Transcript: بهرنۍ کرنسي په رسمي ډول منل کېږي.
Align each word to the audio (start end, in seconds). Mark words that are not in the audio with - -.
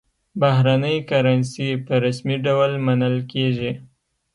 بهرنۍ 0.41 0.97
کرنسي 1.09 1.69
په 1.85 1.93
رسمي 2.03 2.37
ډول 2.45 2.71
منل 2.85 3.15
کېږي. 3.31 3.71